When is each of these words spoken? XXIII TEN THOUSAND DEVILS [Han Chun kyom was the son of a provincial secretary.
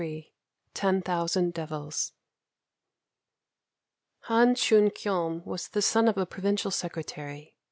XXIII 0.01 0.33
TEN 0.73 1.01
THOUSAND 1.03 1.53
DEVILS 1.53 2.13
[Han 4.21 4.55
Chun 4.55 4.89
kyom 4.89 5.45
was 5.45 5.67
the 5.67 5.81
son 5.83 6.07
of 6.07 6.17
a 6.17 6.25
provincial 6.25 6.71
secretary. 6.71 7.55